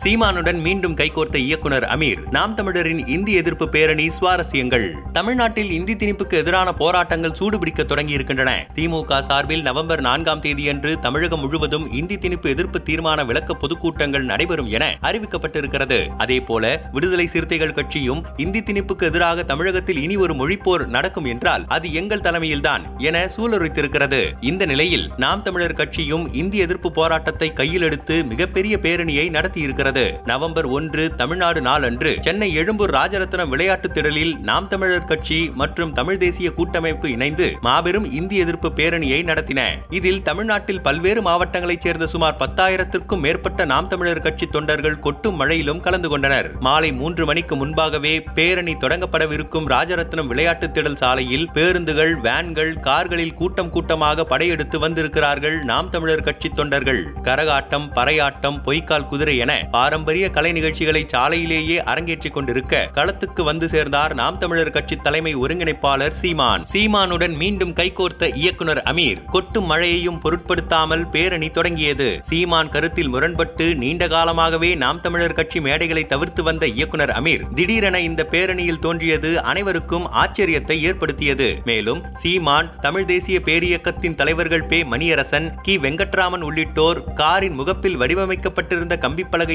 [0.00, 4.86] சீமானுடன் மீண்டும் கைகோர்த்த இயக்குனர் அமீர் நாம் தமிழரின் இந்தி எதிர்ப்பு பேரணி சுவாரஸ்யங்கள்.
[5.12, 11.92] தமிழ்நாட்டில் இந்தி திணிப்புக்கு எதிரான போராட்டங்கள் சூடுபிடிக்க தொடங்கி இருக்கின்றன திமுக சார்பில் நவம்பர் நான்காம் தேதியன்று தமிழகம் முழுவதும்
[11.92, 16.08] இந்தி திணிப்பு எதிர்ப்பு தீர்மான விளக்க பொதுக்கூட்டங்கள் நடைபெறும் என அறிவிக்கப்பட்டிருக்கிறது.
[16.16, 22.20] அதேபோல விடுதலை சிறுத்தைகள் கட்சியும் இந்தி திணிப்புக்கு எதிராக தமிழகத்தில் இனி ஒரு மொழிப்போர் நடக்கும் என்றால் அது எங்கள்
[22.20, 24.22] தலைமையில்தான் என சூளுரைத்திருக்கிறது.
[24.40, 29.80] இந்த நிலையில் நாம் தமிழர் கட்சியும் இந்தி எதிர்ப்பு போராட்டத்தை கையில் எடுத்து மிகப்பெரிய பேரணியை நடத்தியிருக்கிறது.
[30.24, 36.16] நவம்பர் ஒன்று தமிழ்நாடு நாள் அன்று சென்னை எழும்பூர் ராஜரத்னம் விளையாட்டு திடலில் நாம் தமிழர் கட்சி மற்றும் தமிழ்
[36.16, 39.60] தேசிய கூட்டமைப்பு இணைந்து மாபெரும் இந்திய எதிர்ப்பு பேரணியை நடத்தின.
[39.90, 46.08] இதில் தமிழ்நாட்டில் பல்வேறு மாவட்டங்களைச் சேர்ந்த சுமார் பத்தாயிரத்திற்கும் மேற்பட்ட நாம் தமிழர் கட்சி தொண்டர்கள் கொட்டும் மழையிலும் கலந்து
[46.08, 46.50] கொண்டனர்.
[46.60, 54.24] மாலை மூன்று மணிக்கு முன்பாகவே பேரணி தொடங்கப்படவிருக்கும் ராஜரத்னம் விளையாட்டு திடல் சாலையில் பேருந்துகள் வேன்கள் கார்களில் கூட்டம் கூட்டமாக
[54.24, 57.12] படையெடுத்து வந்திருக்கிறார்கள் நாம் தமிழர் கட்சி தொண்டர்கள்.
[57.22, 64.38] கரகாட்டம் பறையாட்டம் பொய்க்கால் குதிரை என பாரம்பரிய கலை நிகழ்ச்சிகளை சாலையிலேயே அரங்கேற்றிக் கொண்டிருக்க களத்துக்கு வந்து சேர்ந்தார் நாம்
[64.38, 66.64] தமிழர் கட்சி தலைமை ஒருங்கிணைப்பாளர் சீமான்.
[66.72, 69.20] சீமானுடன் மீண்டும் கைகோர்த்த இயக்குனர் அமீர்.
[69.30, 72.08] கொட்டும் மழையையும் பொருட்படுத்தாமல் பேரணி தொடங்கியது.
[72.22, 77.44] சீமான் கருத்தில் முரண்பட்டு நீண்ட காலமாகவே நாம் தமிழர் கட்சி மேடைகளை தவிர்த்து வந்த இயக்குனர் அமீர்.
[77.54, 81.48] திடீரென இந்த பேரணியில் தோன்றியது அனைவருக்கும் ஆச்சரியத்தை ஏற்படுத்தியது.
[81.64, 85.76] மேலும் சீமான் தமிழ் தேசிய பேரியக்கத்தின் தலைவர்கள் பே மணியரசன் கி.
[85.78, 88.94] வெங்கட்ராமன் உள்ளிட்டோர் காரின் முகப்பில் வடிவமைக்கப்பட்டிருந்த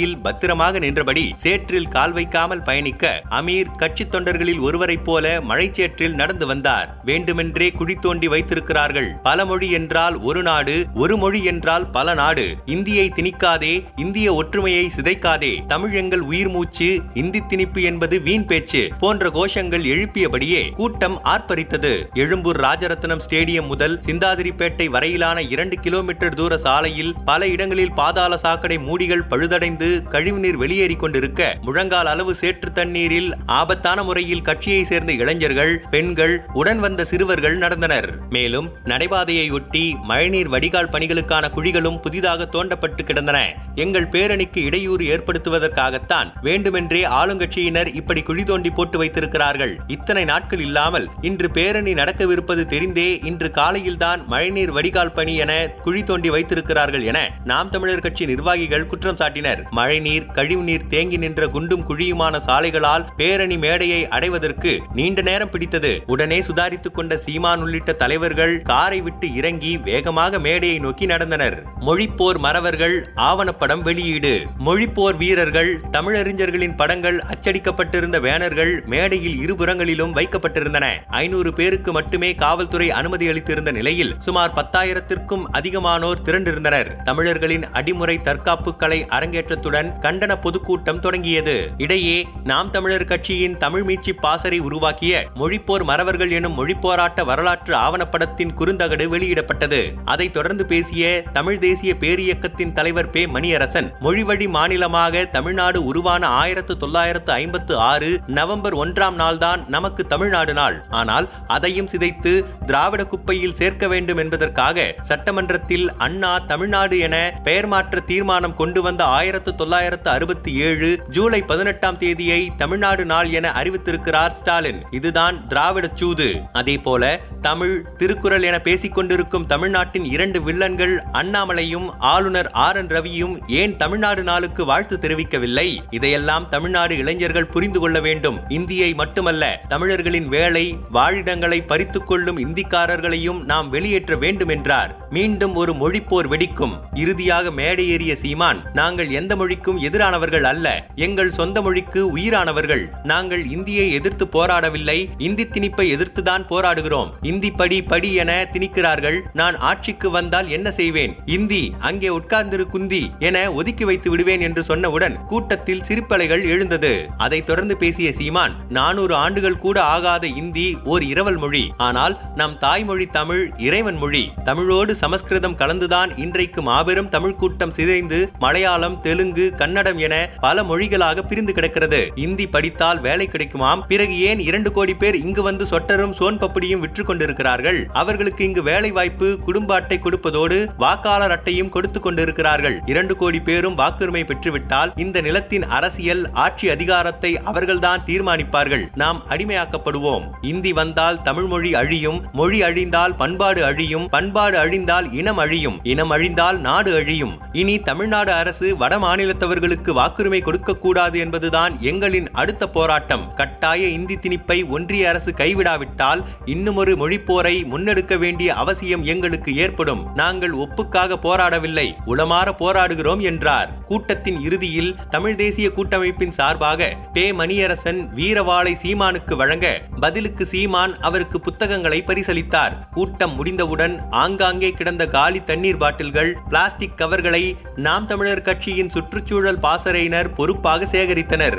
[0.00, 6.88] கம்பிப்பலகையில் பத்திரமாக நின்றபடி சேற்றில் கால் வைக்காமல் பயணிக்க அமீர் கட்சி தொண்டர்களில் ஒருவரைப் போல மழைச்சேற்றில் நடந்து வந்தார்.
[7.04, 9.10] வேண்டுமென்றே குழி தோண்டி வைத்திருக்கிறார்கள்.
[9.22, 12.46] பல மொழி என்றால் ஒரு நாடு ஒரு மொழி என்றால் பல நாடு.
[12.66, 15.52] இந்தியை திணிக்காதே இந்திய ஒற்றுமையை சிதைக்காதே.
[15.66, 21.92] தமிழ் எங்கள் உயிர் மூச்சு இந்தி திணிப்பு என்பது வீண் பேச்சு போன்ற கோஷங்கள் எழுப்பியபடியே கூட்டம் ஆர்ப்பரித்தது.
[22.14, 29.28] எழும்பூர் ராஜரத்னம் ஸ்டேடியம் முதல் சிந்தாதிரிப்பேட்டை வரையிலான இரண்டு கிலோமீட்டர் தூர சாலையில் பல இடங்களில் பாதாள சாக்கடை மூடிகள்
[29.30, 36.78] பழுதடைந்து கழிவுநீர் வெளியேறிக் கொண்டிருக்க முழங்கால் அளவு சேற்று தண்ணீரில் ஆபத்தான முறையில் கட்சியை சேர்ந்த இளைஞர்கள் பெண்கள் உடன்
[36.78, 38.08] வந்த சிறுவர்கள் நடந்தனர்.
[38.30, 43.38] மேலும் நடைபாதையை ஒட்டி மழைநீர் வடிகால் பணிகளுக்கான குழிகளும் புதிதாக தோண்டப்பட்டு கிடந்தன.
[43.74, 49.74] எங்கள் பேரணிக்கு இடையூறு ஏற்படுத்துவதற்காகத்தான் வேண்டுமென்றே ஆளுங்கட்சியினர் இப்படி குழி தோண்டி போட்டு வைத்திருக்கிறார்கள்.
[49.96, 55.52] இத்தனை நாட்கள் இல்லாமல் இன்று பேரணி நடக்கவிருப்பது தெரிந்தே இன்று காலையில்தான் மழைநீர் வடிகால் பணி என
[55.84, 59.60] குழி தோண்டி வைத்திருக்கிறார்கள் என நாம் தமிழர் கட்சி நிர்வாகிகள் குற்றம் சாட்டினர்.
[59.80, 65.92] மழைநீர் கழிவுநீர் தேங்கி நின்ற குண்டும் குழியுமான சாலைகளால் பேரணி மேடையை அடைவதற்கு நீண்ட நேரம் பிடித்தது.
[66.06, 71.56] உடனே சுதாரித்துக் கொண்ட சீமான் உள்ளிட்ட தலைவர்கள் காரை விட்டு இறங்கி வேகமாக மேடையை நோக்கி நடந்தனர்.
[71.80, 74.32] மொழிப்போர் மறவர்கள் ஆவணப்படம் வெளியீடு.
[74.66, 80.86] மொழிப்போர் வீரர்கள் தமிழறிஞர்களின் படங்கள் அச்சடிக்கப்பட்டிருந்த பேனர்கள் மேடையில் இருபுறங்களிலும் வைக்கப்பட்டிருந்தன.
[81.08, 87.02] ஐநூறு பேருக்கு மட்டுமே காவல்துறை அனுமதி அளித்திருந்த நிலையில் சுமார் பத்தாயிரத்திற்கும் அதிகமானோர் திரண்டிருந்தனர்.
[87.02, 91.68] தமிழர்களின் அடிமுறை தற்காப்பு கலை அரங்கேற்றத்துடன் கண்டன பொதுக்கூட்டம் தொடங்கியது.
[91.76, 99.06] இடையே நாம் தமிழர் கட்சியின் தமிழ் மீட்சி பாசறை உருவாக்கிய மொழிப்போர் மறவர்கள் எனும் மொழிப்போராட்ட வரலாற்று ஆவணப்படத்தின் குறுந்தகடு
[99.08, 99.92] வெளியிடப்பட்டது.
[100.04, 103.26] அதைத் தொடர்ந்து பேசிய தமிழ் தேசிய பேரியக்கத்தின் தலைவர் பே.
[103.26, 110.86] மணியரசன் மொழிவழி மாநிலமாக தமிழ்நாடு உருவான ஆயிரத்து தொள்ளாயிரத்து ஐம்பத்து ஆறு நவம்பர் ஒன்றாம் நாள்தான் நமக்கு தமிழ்நாடு நாள்.
[110.90, 118.54] ஆனால் அதையும் சிதைத்து திராவிட குப்பையில் சேர்க்க வேண்டும் என்பதற்காக சட்டமன்றத்தில் அண்ணா தமிழ்நாடு என பெயர் மாற்ற தீர்மானம்
[118.54, 124.82] கொண்டு வந்த ஆயிரத்து தொள்ளாயிரத்து அறுபத்தி ஏழு ஜூலை பதினெட்டாம் தேதியை தமிழ்நாடு நாள் என அறிவித்திருக்கிறார் ஸ்டாலின்.
[124.90, 126.40] இதுதான் திராவிட சூது.
[126.52, 133.48] அதே போல தமிழ் திருக்குறள் என பேசிக் கொண்டிருக்கும் தமிழ்நாட்டின் இரண்டு வில்லன்கள் அண்ணாமலையும் ஆளுநர் ஆர் என் ரவியும்
[133.48, 135.78] ஏன் தமிழ்நாடு நாளுக்கு வாழ்த்து தெரிவிக்கவில்லை?
[135.90, 138.40] இதையெல்லாம் தமிழ்நாடு இளைஞர்கள் புரிந்து கொள்ள வேண்டும்.
[138.48, 146.28] இந்தியை மட்டுமல்ல தமிழர்களின் வேலை வாழிடங்களை பறித்துக் கொள்ளும் இந்திக்காரர்களையும் நாம் வெளியேற்ற வேண்டும் என்றார் மீண்டும் ஒரு மொழிப்போர்
[146.28, 146.74] வெடிக்கும்.
[146.94, 150.86] இறுதியாக மேடையேறிய சீமான் நாங்கள் எந்த மொழிக்கும் எதிரானவர்கள் அல்ல.
[150.94, 152.84] எங்கள் சொந்த மொழிக்கு உயிரானவர்கள்.
[153.02, 155.08] நாங்கள் இந்தியை எதிர்த்து போராடவில்லை.
[155.18, 157.10] இந்தி திணிப்பை எதிர்த்துதான் போராடுகிறோம்.
[157.22, 159.20] இந்தி படி படி என திணிக்கிறார்கள்.
[159.32, 161.16] நான் ஆட்சிக்கு வந்தால் என்ன செய்வேன்?
[161.26, 167.06] இந்தி அங்கே உட்கார்ந்திரு குந்தி என ஒதுக்கி வைத்து விடுவேன் என்று சொன்னவுடன் கூட்டத்தில் சிரிப்பலைகள் எழுந்தது.
[167.16, 171.72] அதைத் தொடர்ந்து பேசிய சீமான் நானூறு ஆண்டுகள் கூட ஆகாத இந்தி ஓர் இரவல் மொழி.
[171.76, 174.30] ஆனால் நம் தாய்மொழி தமிழ் இறைவன் மொழி.
[174.44, 181.52] தமிழோடு சமஸ்கிருதம் கலந்துதான் இன்றைக்கு மாபெரும் தமிழ் கூட்டம் சிதைந்து மலையாளம் தெலுங்கு கன்னடம் என பல மொழிகளாக பிரிந்து
[181.52, 182.00] கிடக்கிறது.
[182.14, 183.80] இந்தி படித்தால் வேலை கிடைக்குமாம்?
[183.88, 187.86] பிறகு ஏன் இரண்டு கோடி பேர் இங்கு வந்து சொட்டரும் சோன் பப்படியும் விற்று கொண்டிருக்கிறார்கள்?
[187.92, 192.80] அவர்களுக்கு இங்கு வேலை வாய்ப்பு குடும்ப அட்டை கொடுப்பதோடு வாக்காளர் அட்டையும் கொடுத்து கொண்டிருக்கிறார்கள்.
[192.86, 198.86] இரண்டு கோடி பேரும் வாக்குரிமை பெற்றுவிட்டால் இந்த நிலத்தின் அரசியல் ஆட்சி அதிகாரத்தை அவர்கள்தான் தீர்மானிப்பார்கள்.
[198.94, 200.28] நாம் அடிமையாக்கப்படுவோம்.
[200.42, 205.80] இந்தி வந்தால் தமிழ் மொழி அழியும் மொழி அழிந்தால் பண்பாடு அழியும் பண்பாடு அழிந்தால் இனம் அழியும்.
[205.82, 207.38] இனம் அழிந்தால் நாடு அழியும்.
[207.52, 213.34] இனி தமிழ்நாடு அரசு வட மாநிலத்தவர்களுக்கு வாக்குரிமை கொடுக்கக்கூடாது என்பதுதான் எங்களின் அடுத்த போராட்டம்.
[213.34, 220.06] கட்டாய இந்தி திணிப்பை ஒன்றிய அரசு கைவிடாவிட்டால் இன்னுமொரு மொழிப்போரை முன்னெடுக்க வேண்டிய அவசியம் எங்களுக்கு ஏற்படும்.
[220.14, 221.92] நாங்கள் ஒப்புக்காக போராடவில்லை.
[222.06, 223.78] உளமாற போராடுகிறோம் என்றார்.
[223.86, 232.04] கூட்டத்தின் இறுதியில் தமிழ் தேசிய கூட்டமைப்பின் சார்பாக பே மணியரசன் வீரவாளை சீமானுக்கு வழங்க பதிலுக்கு சீமான் அவருக்கு புத்தகங்களை
[232.06, 232.88] பரிசளித்தார்.
[232.90, 237.42] கூட்டம் முடிந்தவுடன் ஆங்காங்கே கிடந்த காலி தண்ணீர் பாட்டில்கள் பிளாஸ்டிக் கவர்களை
[237.86, 241.58] நாம் தமிழர் கட்சியின் சுற்றுச்சூழல் பாசறையினர் பொறுப்பாக சேகரித்தனர்.